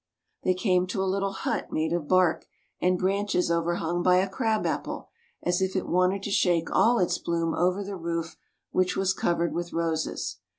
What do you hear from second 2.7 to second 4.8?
and branches over hung by a crab